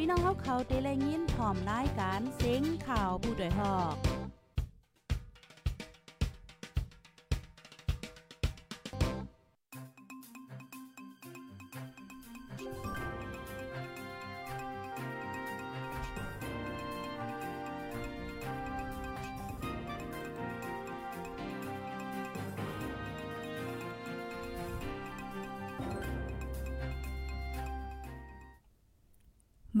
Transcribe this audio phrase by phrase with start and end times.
[0.00, 4.17] พี่น้องเขาเขาเตะแลยินพร้อมรายการเซ็งข่าวผู้ด้วยหอก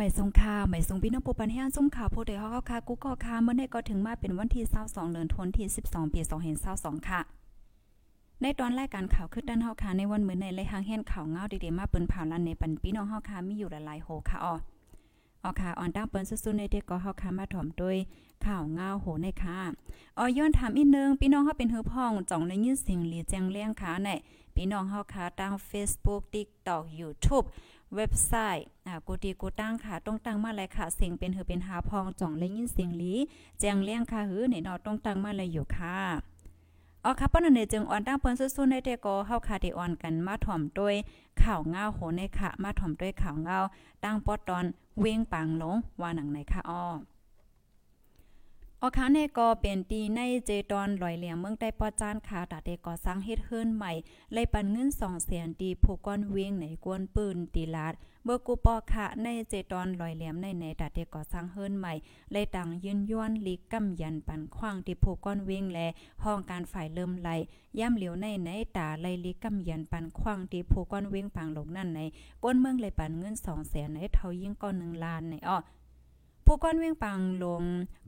[0.00, 6.20] ม่สงค่าหม่สงพี่น้องปูปันแห้งส้มข่าวโพเดฮอกค่ะกูก็ค่ะเมื่อได้ก็ถึงมาเป็นวันที่22เดือนธันวาคมที่12ปี
[6.64, 7.20] 2522ค่ะ
[8.42, 14.54] ในตอนแรายการข่าวคือด้านเฮาค่ะในวันมื้อในเลยหางแห่นข่าวเงาดีๆมาเปิ้นผ่าลันในปันพี่น้องเฮาค่ะมีอยู่หลายๆโหค่ะอ๋อ
[15.44, 17.96] ออค่ะออนตั้งเปิ้นสุดๆในเด็กก็เฮาค่ะมาถ่อมโดย
[18.46, 19.58] ข่าวเงาโหในค่ะ
[20.18, 24.08] อ๋อย้อนถามอีกนึงพี่น้องเฮาเป็นเฮือพ่องจ่องได้ยินเสียงหลีแจ้งเลี้ยงค่ะใน
[24.54, 27.46] พี่น้องเฮาค่ะทาง Facebook TikTok YouTube
[27.96, 33.14] เว็บไซต์อ่ากูตีกูตั้งค่ะต้องตั้งมาเลยค่ะเสียงเป็นหือเป็นหาพองจ่องเลยยินเสียงลี
[33.60, 35.98] แจ้งเลี้ยงค่ะหือในนอต้องตั้งมาเลยอยู่ค่ะ
[37.04, 40.94] อ๋อค่ะป้อนในจึงอ่อนตั้งเปิ้นสู้ๆในเตก็เฮาค่ะที่อ่อนกันมาถ่อมด้วย
[41.42, 43.58] ข่าวเงาโหในค่ะ มาถ่อมด้วยข่าวเงา
[44.04, 44.64] ตั้งปอดตอน
[45.00, 46.84] เว้งปางลงว่าหนังไหนค่ะอ้อ
[48.82, 53.92] ออคาเนก็เป็นตีในเจตอนลอยเหลี่ยมเมืองใต้ปอจานคาตาเตก่อสร้างเฮ็ดเฮือนใหม่
[54.32, 61.92] เลยปันเงิน2แสนตีผู้ก้อนเวียงในกวนปืนตีลาดเมื่อกูปอคะในเจตอนลอยเหลี่ยมในในตาเตก่อสร้างเฮือนใหม่
[62.32, 65.78] เลยต่างยืนย้อนลีกกำยันปันขว้างที่ผู้ก้อนเวียงแล
[66.24, 67.28] ห้องการฝ่ายเริ่มไหล
[67.78, 72.00] ย่ำเหลียวในในตาไลลีกกำยันปันขว้างที่ผู้ก้อนเวียงปางลงนั่นใน
[72.44, 75.58] ก้นเมืองเลยปันเงิน2แสนในเท่ายิ่งก้อน1ล้านในอ้อ
[76.50, 77.62] ผู้ก้อนเวียงปังลง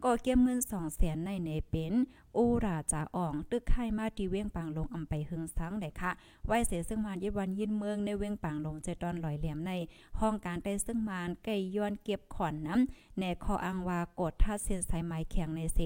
[0.04, 1.94] ก็เก็บเงิน2แสนในในเป็น
[2.36, 6.10] อูราจาอ่อง ตึกไข่มาที่เวียงปังลงอำไปหึงสังได้ค่ะ
[6.46, 9.72] ไว้เสียซึ่งมานยิวันยินเมืองในเวียงปังลงใจตอนลอยเหลี่ยมใน
[10.20, 15.78] ห้องการได้ซึ่งมานไก่ย้อนเก็บขอนน้ำแน่คออังวากดท่าเส้นสายไม้แข็งในเซ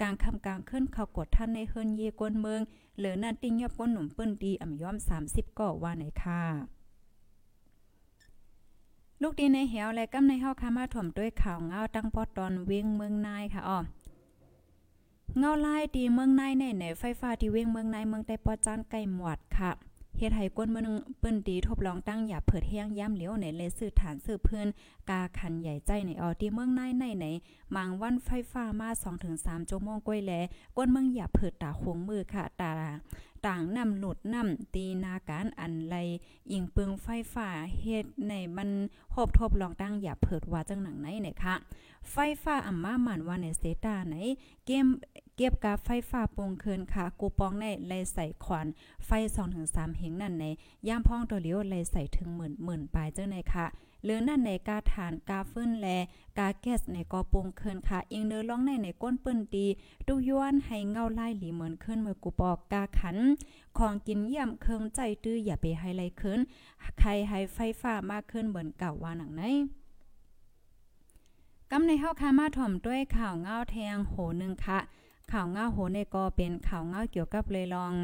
[0.00, 2.60] กลางคำกลางขึ้นเขากดท่านในเฮิรนเยกวนเมือง
[2.96, 4.96] เหลือนั่นติ้งยอบก้นหนุ่มปื้นดีอ่ำย้อม
[5.28, 6.81] 30ก่อว่าไหนค่ะ
[9.24, 13.78] ลูกดีในเหวและกำในเฮาค่ะมาถ่มด้วยข่าวเงาตั้งปอตอนเวียงเมืองนายค่ะอ้อ
[15.38, 19.70] เงาลายตีเมืองนายในไหนไฟฟ้าที่เวียงเมืองนายเมืองใต้ปอจานไก่หมวดค่ะ
[20.18, 20.86] เฮ็ดให้กวนเมือง
[21.18, 24.66] เปิ้นตีทบลองตั้งอย่าเผิดแห้งย่ำเหลียวในเลสือฐานสื่อเพื่อน
[25.10, 27.26] กาขันใหญ่ใจในออที่เมืองนในไหน
[27.74, 28.88] มางวันไฟฟ้ามา
[29.28, 30.32] 2-3ชั่วโมงก้อยแล
[30.76, 32.72] กวนเมืองอย่าเผิดตาคงมือค่ะตา
[33.46, 35.94] ต่างนำหลุดนำตีนาการอันไล
[36.52, 38.70] ยิงปึงไฟฟ้าเฮ็ดในมัน
[39.14, 41.54] หอบทบลองตั้งอย่าเผิดว่าจังหนังไหนเนี่ยค่ะ
[42.12, 44.14] ไฟฟ้าอัมมาหมันว่าในเซตาไหน
[44.66, 44.86] เกม
[45.42, 48.66] ก็บกาไฟฟ้าปงเคินค่ะ กูปองในไลใส่ขวาน
[49.06, 49.10] ไฟ
[49.54, 50.44] 2-3เหงนั่นใน
[50.88, 53.66] ย่ามพ้องตัวเลียวไลใส่ถึงหมื่นหมื่นปลายเจ้าในค่ะ
[54.04, 55.86] หรือนั่นในกาฐานกาฟื้นแล
[56.38, 59.66] กาแก๊สในกอปงเคินค่ะ อิงเนื้อร้องในในก้นปื้นตี
[60.06, 63.16] ตุย้อนให้เงาไล่หลีเหมือนขึ้นเมื่อกูปอกกาขัน
[63.78, 66.38] ของกินเยี่ยมเคิงใจตื้ออย่าไปให้ไรขึ้น
[66.98, 69.42] ใครให้ไฟฟ้ามากขึ้นเหมือนเก่าว่าหนังไหน
[71.70, 74.80] กำในเฮาคามาถ่อมด้วยข่าวเงาแทงโหนึงค่ะ
[75.32, 77.94] ข่าวเงาโหในก็เป็นข่าวเงาเกี่ยวกับเลยลอง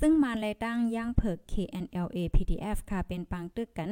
[0.00, 3.90] ซึ่งมาเลยตั้งย่างเผิก KNLA PDF ค่ะเป็นปังตึกกัน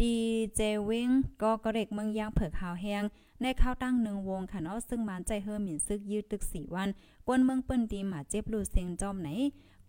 [0.00, 0.14] ดี
[0.56, 1.10] เจวิง
[1.42, 3.04] ก็กระเรกเมืองย่างเผิกหาวแหง
[3.42, 6.88] ในข้าวตั้งหนึ่งวงค่ะเนาะซึ่งมันใจเฮอหมิ่นซึกยืดตึกสี่วัน
[7.26, 9.28] กวนเมืองเปิ้นดีหมาเจ็บลูเซงจอมไหน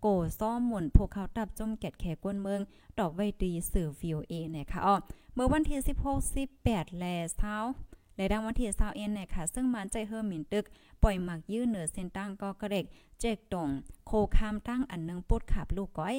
[0.00, 0.06] โก
[0.38, 2.60] ซ้อมหมุนพวกเขาตับจมแกดแขกวนเมือง
[2.98, 4.94] ตอบไว้ดีสื่อ VOA เนี่ยค่ะอ๋อ
[5.34, 5.78] เมื่อวันที่
[6.24, 7.04] 16 18 แล
[7.36, 7.54] เช้า
[8.18, 10.64] และดังวันที่20เอ็นเนี่ยค่ะ ซึ่งมันใจเฮอหมิ่นตึก
[11.02, 12.84] ปล่อยหมักยื้อเหนือเส้นตั้งก็กระเรก
[13.20, 13.68] เจกตง
[14.06, 16.16] โคคามตั้งอันนึงปุดขับลูกก้อย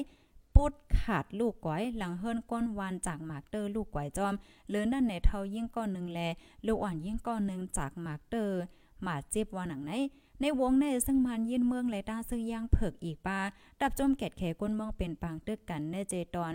[0.56, 4.34] ปุดขาดลูกก้อยหลังเฮิรนก้นวานจากหมากเตอร์ลูกก้อยจอม
[4.68, 6.20] หรือนั่นในเท่ายิ่งก้อนหนึ่งแล
[6.66, 8.60] ลูกอ่อนยิ่งก้อนหนึ่งจากหมากเตอร์
[9.02, 9.92] หมาเจ็บว่าหนังไหน
[10.40, 13.38] ในวงในซึ่งมันยินเมืองไหลตาซึ่งย่างเผิกอีกปา
[13.80, 16.54] ดับจมแกดแขก้นเมืองเป็นปางตึกกันในเจตอน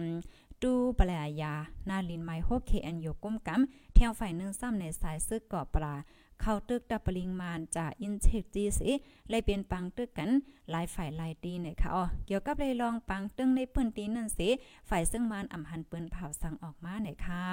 [0.63, 1.53] ดูปลายา
[1.89, 5.95] นาลินไมโฮเคอันโยก้มกำเที่ยวฝ่ายหนึ่งซ้ำในสายซึกก่อปลา
[6.41, 8.91] เข้าตึกดับปริงมานจากอินเทคจีสิ
[9.29, 10.29] เลยเป็นปังตึกกัน
[10.71, 14.49] หลายฝ่ายหลายตีเนี่ยค่ะอ๋อเกี่ยวกับเลยลองปังตึงในปืนตีนั่นสิ
[14.89, 17.45] ฝ่ายซึ่งมานอำหันปืนเผาสั่งออกมาเนี่ยค่ะ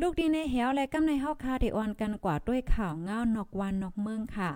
[0.00, 4.50] ลูกดีในเหวและกำในเฮาคาที่อ่อนกันกว่าด้วยข่าวเงานอกวันนอกเมืองค่ะ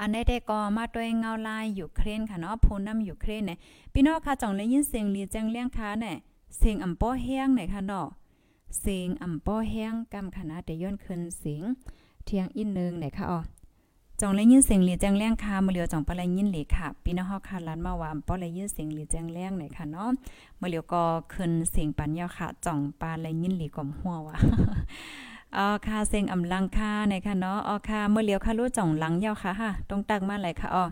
[0.00, 3.58] อันในได้ก็มาด้วยเงาลายอยู่เครนค่ะเนาะผู้นำอยู่เครนเนี่ย
[3.92, 6.14] พี่น้องค่ะจ่องได้ยินเสียงลีแจ้งเลี้ยงค่ะเนี่ย
[6.58, 8.06] เสียงอ่ำป้อแห้งเนี่ยค่ะเนาะ
[8.80, 11.62] เสียงอ่ำป้อแห้งกำคณะแต่ย้อนขึ้นเสียง
[12.24, 13.40] เทียงอินนึงเนี่ยค่ะอ๋อ
[14.20, 20.08] จ่องเลยยินเสียงหลีแจ้งแรงค่ะมื้อเหลียวจ่องปะเลยยินหลีค่ะพี่น้องค่ะลันมาว่าปอเลยยินเสียงหลีแจ้งแรงหน่อยค่ะเนาะ
[20.60, 21.02] มื้อเหลียวก็
[21.32, 24.36] ขึ้นเสียงปันยาวค่ะจ่องปาเลยยินหลีก่อมหัวว่ะ
[25.56, 30.84] อ๋อค่ะเซ็งอำลังค่ะในค่ะเนาะอ๋อค่ะมื้อเลียวค่ะรู้จ่องหลังยาวค่ะค่ะตรงตักมาเลยค่ะอ๋อ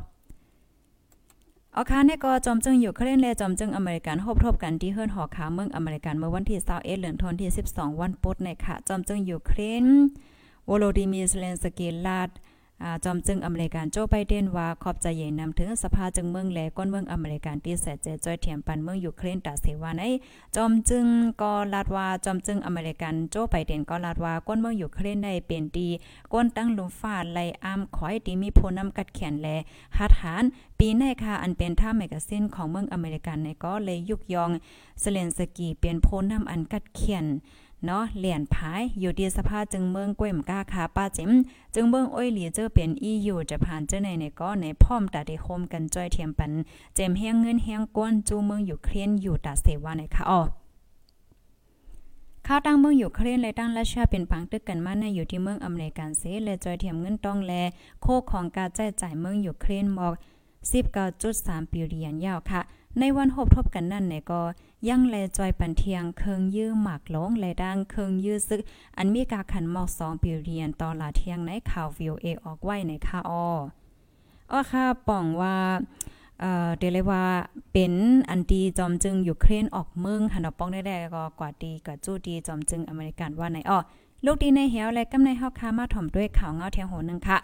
[1.72, 9.86] เอาค่ะนี่ก็จอมจึงอยู่เครนแลจอมจึงอเมริกันพบทบกันที่เฮือนหอขาเมืองอเมริกันเมื่อวันที่21เดือนธันวาคมที่12 วันพุธในค่ะจอมจึงอยู่เครน
[10.68, 12.30] วโลดิมีเซเลนสกีลาด
[13.04, 20.02] จอมจึงอเมริกันโจไบเดนว่าขอบใจใหญ่นำถึงสภาจึงเมืองแลก้นเมืองอเมริกันที่แสเจจอยเถียมปันเมืองยูเครนตาเสวาใน
[20.56, 21.06] จอมจึง
[21.42, 25.88] ก็ลาดว่าจอมจึงอเมริกันโจไบเดนก็ลาดว่าก้นเมืองยูเครนได้เป็นดี
[26.32, 29.48] ก้นตั้งลุมฟ้าไล่อามขอยตีมีโพนำกัดแขนแล
[29.98, 30.44] หัดหาน
[30.78, 34.50] ปีในค่ะอันเป็นท่าแมกกาซินของเมืองอเมริกันในก็เลยยุกยอง
[35.00, 37.26] เซเลนสกีเป็นโพนำอันกัดเขียน
[37.86, 41.30] เนาะเหรียญพายอยู่ดีสภาจึงเมืองก้วยมก้าคาป้าจิม
[41.74, 46.52] จึงเมืองอ้อยหลีเจอเป็นอีอยู่จะผ่านเจ้าในในก็ในพร้อมตาได้โฮมกันจ้อยเทียมปัน
[46.94, 50.40] เจมแห้งเงินแห้งก้นจูเมืองอยู่เครียนอยู่ตาเสวาในค่ะอ๋อ
[52.46, 57.52] ข้าวตั้งเมืองอยู่เครนและตั้งราชาเป็นปังตึกกันมาในอยู่ที่เมืองอเมริกันเสและจอยเทียมเงินต้องแล
[58.02, 60.12] โคของการจ่ายจ่ายเมืองอยู่เครนบอก
[60.92, 62.60] 19.3ปีเรียนยาวค่ะ
[62.98, 64.40] ในวันหบทบกันนั่นเนี่ยก็
[64.88, 68.60] ยังแลจอยปันเทียงเคิงยื้อหมากหลงและดังเคิงยื้อซึก
[68.96, 73.46] อันมีกาขันหมอก2ปีเรียนต่อลาเทียงในข่าววิวเอออกไว้ในค่ะอ้อ
[74.50, 75.56] อ้อค่ะป่องว่า
[76.40, 77.24] เอ่อเดี๋ยวเลยว่า
[77.72, 77.92] เป็น
[78.30, 83.78] อันดีจอมจึงอยู่เครนออกเมืองหันป้องได้ๆก็กว่าดีกับจู้ดีจอมจึงอเมริกันว่าในอ้อ
[84.24, 87.38] ลูกดีในเหียวและกำในเฮาคามาถ่อมด้วยข่าวเงาเทียงโหนึงค่ะ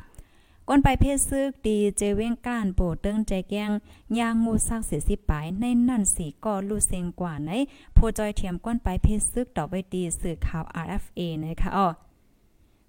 [0.70, 3.70] ก้นไปเพศซึกดีเจเว้งก้านโปเติ้งใจแกง
[4.18, 7.50] ยางงูซักเสียสิปายในนั่นสีก็ลูเซงกว่าใน
[7.94, 11.88] โพจอยเทียมก้นไปเพศซึกต่อไปดีสื่อข่าว RFA นะคะอ๋อ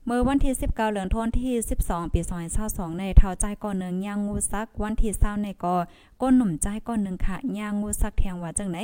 [0.06, 1.54] เมื่อวันที่ 19 เหลือนทนที่
[1.84, 2.22] 12 ปี
[2.60, 5.76] 2022ในเท่าใจก่อนหนึ่งย่างงูซัก วันที่20ในก็
[6.22, 8.78] ก้นหนุ่มใจก่อนหนึ่งค่ะย่างงูซักแทงว่าจังไหน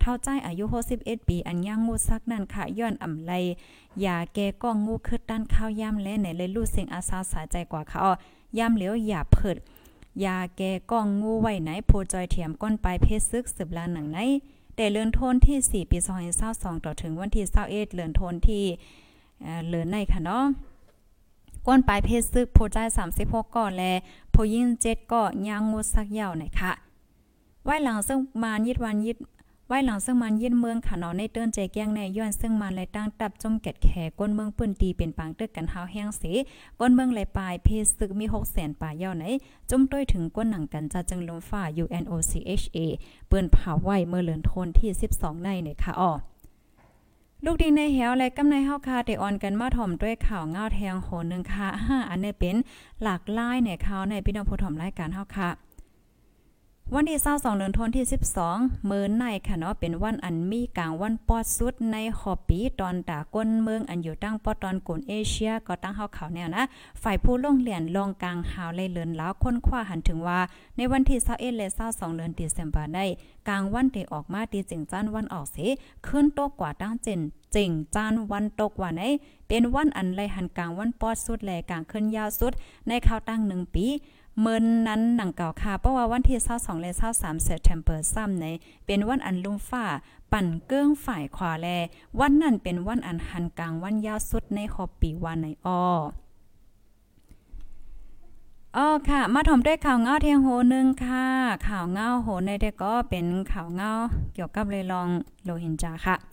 [0.00, 0.64] เท่าใจอายุ
[0.96, 3.32] 61ปีอันย่างงูซักนั่นค่ะย้อนอ่ำไล
[4.04, 8.12] ยาแกก้องงูคือด้านข้าวย่ำและในเลยลูเสียงอาสาสายใจกว่าค่ะอ๋อ
[8.58, 9.56] ยามเหลียวอย่าเพิด
[10.24, 14.18] ยาแกก้องงูไว้ไหนโพจอยเถียมก้นปลายเพศซึกสืบลานหนังไหน
[14.76, 15.98] แต่เลือนโทนที่ 4 ปี
[16.42, 18.64] 2022ต่อถึงวันที่21เลือนโทนที่
[19.68, 20.44] เลือนในค่ะเนาะ
[21.66, 22.88] ก้นปลายเพศซึกโพจาย
[23.20, 23.82] 36ก่อแล
[24.30, 26.72] โพยิ่ง7ก่อยางงูสักยาวหน่อยค่ะ
[27.64, 29.16] ไว้หลังซึ่งมานยิดวันยิด
[29.72, 33.88] ว้หลังซึ่งมันยินเมืองขานอในเติ้นใจแก้งในย้อนซึ่งมันไหลตั้งตับจมแกดแข
[34.18, 36.22] ก้นเมืองปื้นตีเป็นปางตึกกันเฮาแห้งเส
[36.80, 39.24] ก้นเมืองไหลปลายเพศซึกมี6แสนป่าย่อไหน
[39.70, 42.76] จมต้วยถึงก้นหนังกันจะจึงลมฟ้า UNOCHA
[43.28, 46.12] เปิ้นเผาไว้เมื่อเลือนโทนที่ 12 ในเนี่ยค่ะอ้อ
[47.44, 52.56] ลูกดีในเหวและกำในเฮาคาได้ออนกันมาถ่อมด้วยข่าวเงาแทงโหนึงค่ะ5อันนี้เป็น
[53.02, 55.50] หลากหลายในข่าวในพี่น้องผู้ถ่อมรายการเฮาค่ะ
[56.96, 58.06] วันที่22เดือนธันวาคมที่
[58.48, 66.62] 12 มื้อในค่ะเนาะเป็นวันอันมีกลางวันปอดสุดในหอบปีตอนตาก้นเมืองอันอยู่ตั้งปอดตอนกุนเอเชีย ก็ตั้งเฮาเขาแนวนะ
[67.02, 70.40] ฝ่ายผู้ลงเหรียญลองกลางหาวเลยเลินแล้วค้นคว้าหันถึงว่า
[70.76, 73.04] ในวันที่21และ22เดือนธันวาคมได้
[73.48, 75.56] กลางวันได้ออกมาตีจิงจันวันออกเส
[76.06, 77.20] ขึ้นโตกว่าตั้งเจน
[77.54, 79.02] จริงจานวันตกว่าไหน
[79.48, 82.52] เป็นวันอันไรหันกลางวันปอดสุดแลกลางขึ้นยาวสุด
[82.88, 83.86] ในข่าวตั้ง1ปี
[84.40, 88.44] เมินนั้นหนังเก่าค่ะเพราะว่าวันที่22และ23 September ซ้ำใน
[88.86, 89.84] เป็นวันอันลุ่มฟ้า
[90.32, 91.68] ปั่นเกิ้งฝ่ายขวาแล
[92.20, 95.82] วันนั้นเป็นวันอันหันกลางวันยาวสุดในขอบปีวันในอ้อ
[98.76, 101.26] อ๋อค่ะ มาถมด้วยข่าวเงาเทียงโหนึงค่ะ
[101.68, 103.90] ข่าวเงาโหในเด็กก็เป็นข่าวเงา
[104.34, 105.08] เกี่ยวกับเลยลอง
[105.44, 106.31] โลหินจาค่ะ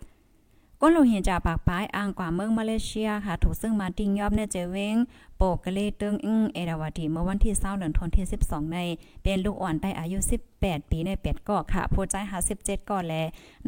[0.81, 4.95] ก้นโลหินจากปากปลายอ่างกว่าเมืองมาเลเซียค่ะ ถูกซึ่งมาติงยอบในเจเวง
[5.37, 8.77] โปกะเลตึงอิงเอราวาดีเมื่อวันที่20เดือนธันวาคมที่12 ใน
[9.23, 10.17] เป็นลูกอ่อนได้อายุ
[10.55, 13.13] 18 ปีในเป็ดก่อค่ะ ผู้ใจหา17ก่อแล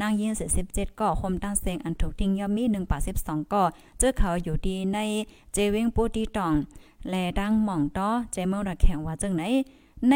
[0.01, 0.31] นางยิง
[0.65, 3.63] 17ก่อคมตั้งเสียงอันถูกติงยอมมี1ป่า12ก่อ
[3.99, 4.99] เจอเขาอยู่ดีใน
[5.53, 6.53] เจเวงปูตีตอง
[7.09, 9.43] แลดังหม่องต้อเจเมื่อระแข่งว่าจังไหน
[10.09, 10.13] ใน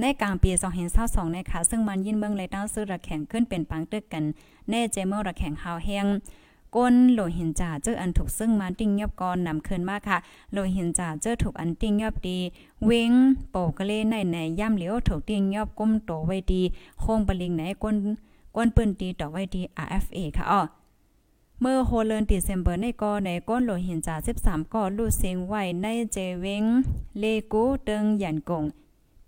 [0.00, 0.50] ในกลางปี
[0.92, 4.24] 2022นะคะซึ่งมันยินเมืองเลยตั้งซื้อระแข่งขึ้นเป็นปังตึกกัน
[4.70, 6.06] แน่เจเมื่อระแข่งหาวแห้ง
[6.76, 10.18] ก้นโลหินจ่าเจออันถูกซึ่งมาติ้งยอบก่อนนำคืนมาค่ะ
[10.52, 12.38] โลหินจ่าเจอถูกอันติ้งยอบดี
[12.84, 13.12] เวง
[13.50, 16.62] โปกะเลในในย่ำเหลียวถูกติ้งยอบก้มโตไว้ดี
[17.00, 17.96] โค้งปลิงไหนก้น
[18.56, 20.60] ก้นปืนตีต่อไว้ดี RFA ค่ะอ้อ
[21.60, 26.64] เมื่อโฮเลนติเซมเบอร์ในกอในก้นโลหินจ่า13ก่อลูเสียงไว้ในเจเวง
[27.18, 28.64] เลกูเติงหยันกง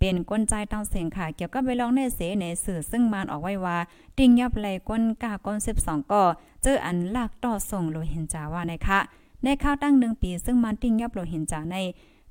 [0.05, 3.77] เป็นก้นใจตั้งเสียงค่ะ เกี่ยวกับไปลองในเสในสื่อซึ่งมานออกไว้ว่า
[4.17, 6.23] ติ่งยับไหลก้นกาก้น12ก่อ
[6.63, 8.99] เจออันลากต่อส่งโลหินจาว่านะคะ
[9.43, 11.77] ในข้าวตั้งหนึ่งปีซึ่งมันติ่งยับโลหินจาใน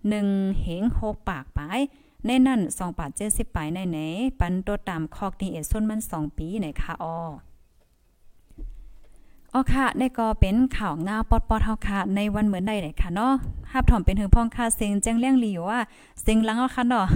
[0.03, 1.81] 1เหง6ปากปาย
[2.27, 3.99] ในนั่น2ปา70ปายในไหน
[4.41, 7.17] ปันตัวตามคอกดีเอส่วนมัน2ปีไหนค่ะอ้อ
[9.55, 13.33] อ๋อค่ะในก็เป็นข่าวงาปอดปอดเฮาค่ะ ในวันเหมือนใดเลยค่ะเนาะ
[13.73, 15.81] ฮับถอมเป็นถึงพ้องค่ะเสียงแจ้งเลี้ยงลีว่า
[16.21, 17.07] เสียงลังเอาค่ะเนาะ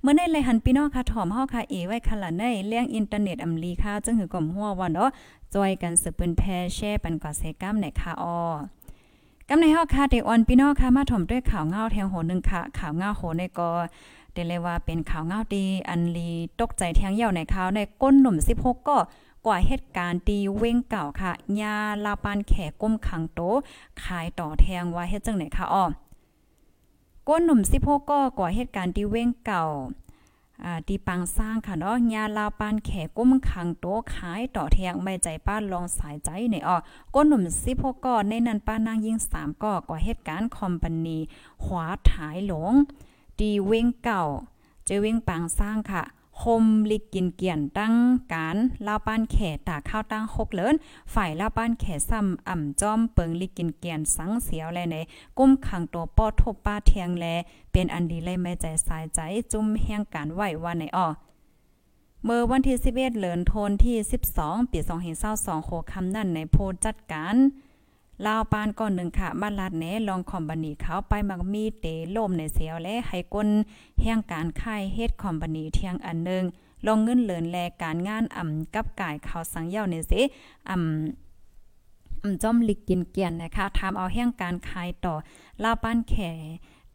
[0.00, 5.10] เมื่อในเลยหันพี่น้องค่ะถอมเฮาค่ะเอไว้ค่ะละในเลี้ยงอินเทอร์เน็ตอำลีค่ะจึงหือก่อมหัวว่าเนาะ
[5.54, 6.42] จอยกันสืบปืนแพ
[6.74, 8.36] แช่ปันกว่าเซกัมในค่ะอ้อ
[9.48, 13.70] กำในเฮาค่ะเดออนพี่น้องค่ะมาถอมด้วยข่าวเงาแทงโหนึงค่ะ ข่าวเงาโหในก็
[14.32, 18.96] เดเลยว่าเป็นข่าวเงาดีอันลีตกใจแทงเหี่ยวในข่าวในก้นหนุ่ม16ก็
[19.46, 23.40] กว่าเหตุการณ์ตีเว้งเก่าค่ะยาลาปานแขกก้มขังโต
[24.02, 25.84] ขายต่อแทงว่าเฮ็ดจังไหนคะอ้อ
[27.28, 29.64] ก้นหนุ่ม16ก็กว่าเหตุการณ์ตีเว้งเก่า
[30.64, 36.76] อ่าตีปังสร้างค่ะเนาะยาลาปานแขกก้มขังโตขายต่อแทงไม่ใจป้าลองสายใจเนี่อ้อ
[37.14, 37.42] ก้นหนุ่ม
[37.74, 41.18] 16ก็ในนั้นป้านางยิง3ก็กว่าเหตุการณ์คอมพานี
[41.64, 42.72] ขวาถ่ายหลง
[43.38, 44.24] ตีเว้งเก่า
[44.86, 46.04] เจอเว้งปังสร้างค่ะ
[46.40, 47.94] คมลิกกินเกียนตั้ง
[48.34, 48.56] การ
[48.86, 49.36] ลาวป้านแข
[49.68, 50.74] ตาข้าวตั้งหกเลิน
[51.14, 54.96] ฝ่ายลาวป้านแขซ้ำอ่ำจอมเปิงลิกกินเกียนสังเสียวแลใน
[55.38, 57.26] ก้มขังตัวป้อทบป้าเทียงแล
[57.72, 59.20] เป็นอันดีเลยไม่ใจสายใจ
[59.52, 61.06] จุ่มแห่งการไหวว่าในอ้อ
[62.24, 63.96] เมื่อวันที่11เหลือนโทนที่
[64.34, 64.78] 12 ปี
[65.22, 67.36] 2022โคคำนั่นในโพจัดการ
[68.26, 71.86] ลาวปานก่อนหนึ่งค่ะ บ้านลาดแหนลองคอมบานีเขาไปมักมีเต
[72.16, 73.48] ล่มในเสียวและให้ก้น
[74.02, 76.44] แห่งการค่ายเฮ็ดคอมบานีเที่ยงอันนึง
[76.86, 80.20] ลองเงินเหลินแลการงานอ่ำกับกายเขาสังเย้าในสิ
[80.68, 85.14] อ่ำอ่ำจอมลิกกินเกียนนะคะทำเอาแห่งการขายต่อ
[85.62, 86.14] ลาวปานแข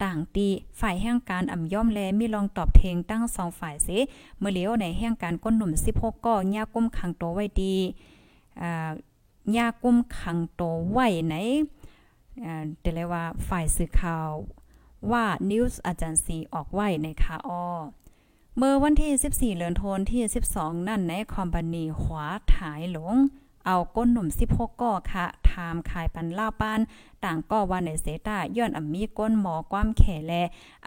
[0.02, 0.48] ต่างตี
[0.80, 3.98] ฝ่ายแห่งการอ่ำย่อมแลมีลองตอบเทงตั้งสองฝ่ายสิ
[4.38, 7.74] เมื่อเลียวในแห่งการก้นหนุ่ม16ก็ยาก้มขังตัวไว้ดี
[8.62, 8.90] อ่า
[9.56, 11.34] ยากุ้มขังโตไว้ใน
[12.80, 14.30] เดลว่าฝ่ายสื่อข่าว
[15.10, 17.66] ว่า News Agency ออกไว้ในคาออ
[18.56, 19.12] เมื่อวันที่
[19.54, 20.22] 14เดือนธันวาคมที่
[20.54, 23.14] 12 นั่นในคอมพานีขวาถ่ายหลง
[23.66, 26.80] เอาก้นหนุ่ม 16ก่อค่ะ ทามขายปันล่าปาน
[27.24, 30.32] ต่างก็ว่าในเซตาย้อนอำมีก้นหมอความแข่แล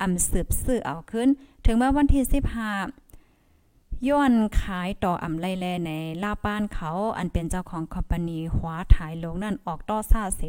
[0.01, 1.27] อำสืบซื้อเอาขึ้น
[1.65, 2.23] ถึงเมื่อวันที่
[2.67, 3.08] 15
[4.07, 5.91] ย้อนขายต่ออ่ำไลแลใน
[6.23, 10.41] ลาป้านเขาอันเป็นเจ้าของคอมพานีขวาถ่ายลงนั่นออกต่อซาเส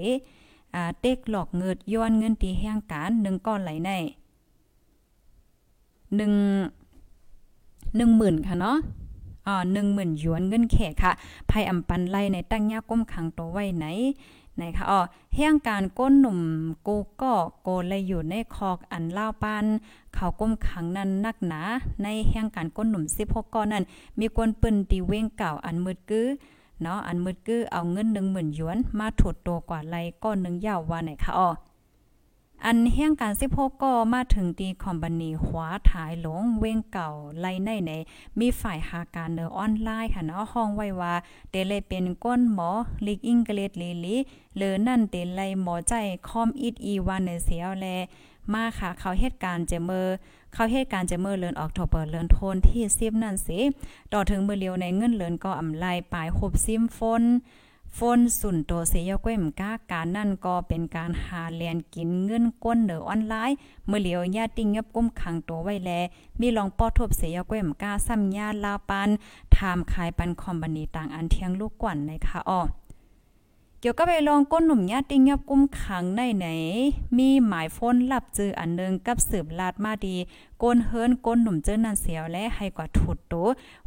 [0.74, 3.90] อ่าเต็กหลอกเงิดย้อนเงินตีแห่งการหนึ่งก้อนไหลใน
[6.16, 6.34] หนึ่ง
[7.96, 8.76] หนึ่งหมื่นค่ะเนาะ
[9.46, 11.12] อ่าหนึ่งหมื่นหยวนเงินแขกค่ะ
[11.50, 13.86] ภัยอำปันไล่ในตั้งยาก้มขังตัวไว้ไหน
[14.62, 15.00] นะคะอ๋อ
[15.34, 16.38] เฮียงการก้นหนุ่ม
[16.86, 19.64] กูก็โกเลยอยู่ในคอกอันเล่าปาน
[20.14, 21.60] เขาก้มขังนั้นนักหนา
[22.02, 23.84] ในเฮียงการก้นหนุ่มซิพก้อนนั้น
[24.18, 26.28] มีกวนปืนตีเว้งเก่าอันมืดกื้อ
[26.82, 31.50] เนาะอันมืดกื้อเอาเงินหนึ่งหมื่นหยวนมาถดตัวกว่าไรก้อนหนึ่งยาวว่าไหนคะอ๋อ
[32.64, 37.92] อันเฮียงการ16ก็มาถึงตีคอมบานีขวาถ่ายหลงเว้งเก่าไล่ในใน
[38.38, 41.14] มีฝ่ายหาการเนอออนไลน์ค่ะเนาะห้องไว้ว่า
[41.50, 42.70] เตเลยเป็นก้นหมอ
[43.06, 44.16] ลิกอิงเกเลดลีลี
[44.56, 45.92] เลอนั่นเตไลหมอใจ
[46.28, 47.86] คอมอิดอีวันในเสียวแล
[48.52, 50.14] มาค่ะ เขาเหตุการณ์เจเมอร์
[50.52, 53.60] เขาเหตุการณ์เจเมอร์เลินออกโทเบอร์เลินโทนที่ซิบนั่นสิ
[54.12, 57.24] ต่อถึงมือเลียวในเงินเลินก็อำไลปลายหบซิมฟน
[57.98, 63.56] ฝนสุนโตเสียก้มก้าการนั่นก็เป็นการหาเลียนกินเงินก้นเหนือออนไลน์
[63.86, 65.90] เมื่อเหลียวญาติงับก้มขังตัวไว้แล
[66.40, 69.08] มีลองป้อทบเสียก้มก้าซ้ำญาลาปัน
[69.56, 72.60] ถามขายปันคอมบันีต่างอันเทียงลูกกวนในค่ะอ้อ
[73.82, 76.46] เกี่ยวกับไปลองก้นหนุ่มญาติงับกุ้มขังในไหน
[77.18, 80.16] มีหมายฟ้นลับจืออันนึงกับสืบลาดมาดี
[80.62, 83.34] ก้นเฮิรนก้นหนุ่มเจอนันเสียวและให้กว่าถุดโต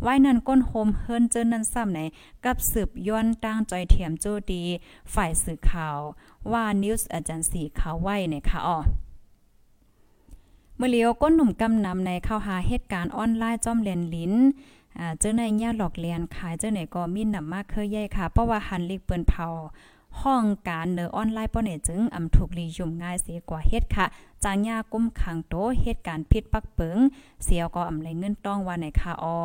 [0.02, 2.00] ไว้นันก้นโฮมเฮิรนเจอนันซ้ำไหน
[2.46, 4.64] กับสืบย้อนตั้งจอยเทียมโจดี
[5.14, 5.98] ฝ่ายสื่อข่าว
[6.52, 8.78] ว่า News Agency เขาไว้ในค่ะอ๋อ
[10.78, 14.34] เมื่อเลียวก้นหนุ่มกำนำในเข้าหาเหตุการณ์ออนไลน์จอมเลียนลิ้น
[15.00, 19.48] อ่าเจ้าในญาหลอกเลียนขายเจ้าไหนก็มีนำมากเคยใหญ่ค่ะ เพราะว่าหันลิกเปิ้นเผา
[20.22, 24.06] ห้องการเนอออนไลน์ป้อเนี่ยจึงอำถูกลียุ่มง่ายเสียกว่าเฮ็ดค่ะ
[24.44, 26.98] จางยากุ้มขังโตเหตุการณ์ผิดปักเปิง
[27.44, 29.40] เสียวก็อำไรเงินต้องว่าในค่ะออ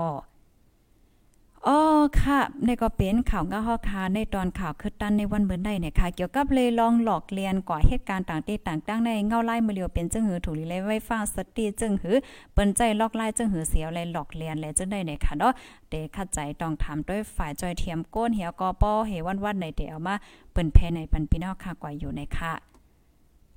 [1.67, 1.79] อ๋อ
[2.23, 12.17] ค่ะในก็เป็นข่าวง้าฮอคาในตอนข่าวคือตันในวันเบิ่นได้เนี่ยค่ะ เกี่ยวกับเลยลองหลอกเลียนกว่าเหตุการณ์ต่างๆต่างๆในเงาไล่มือเลียวเป็นจึงหือถูกลีเลยไว้ฟ้าสติจึงหือ
[12.55, 15.53] เปิ้นใจลอกไล่จึงหือเสียวเลยหลอกเลียนเลยจึงได้เนี่ยค่ะเนาะ
[15.89, 19.13] เตคัดใจต้องถามด้วยฝ่ายจอยเทียมก้นเหี่ยวกอป้อเฮ
[19.45, 20.15] วันๆในเตเอามา
[20.53, 22.78] เปิ้นแพในปันพี่น้องค่ะกว่าอยู่ในค่ะ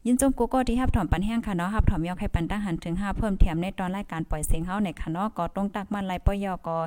[0.06, 6.78] ยินจมกูก็ที่ฮับถอมปันแห้งค่ะเนาะฮับถอมยอกให้ปันตั้งหันถึง5เพิ่มเทียมในตอนรายการปล่อยเสียงเฮาในค่ะเนาะก็ต้องตักมันไลปอยอก็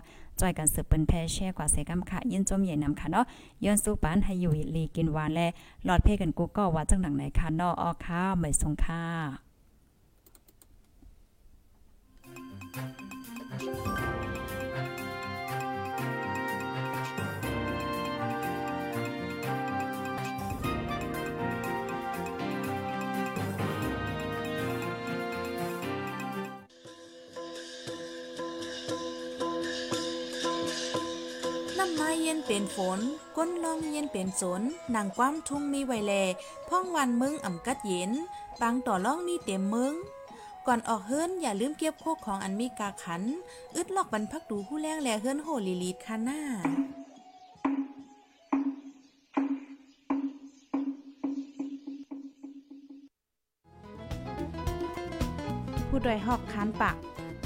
[0.41, 3.25] จอยกันสืบเป็นแพ่แช่กว่าเสกำค่ะ ยินจมใหญ่นำค่ะเนาะ
[3.65, 5.47] ย้อนสู้ปานให้อยู่ลีกินหวานและ
[5.85, 9.44] หลอดเพกันกูก็ว่าจังหนังไหนค่ะเนาะออค่ะไม่สงค่ะ
[32.25, 33.01] เย็นเป็นฝน
[33.37, 34.63] ก้นลองเย็นเป็นสน
[34.95, 36.13] นางความทุ่งมีไวแล
[36.69, 38.11] พ่องวันมึงอ่ำกัดเย็น
[38.61, 39.95] ปังต่อล่องมีเต็มมึง
[40.67, 43.23] ก่อนออกเฮิรนอย่าลืมเก็บโคกของอันมีกาขัน
[43.75, 46.41] อึดลอกบรรพักดูผู้แรงแลเฮิรนโหลีลีดคาน้า
[55.89, 56.97] ผู้ดยหอกคันปาก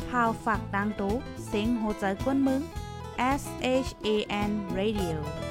[0.09, 1.15] พาวฝากดังตู้
[1.47, 2.63] เซ็งโหใจกวนมึง
[3.19, 5.48] S H A N Radio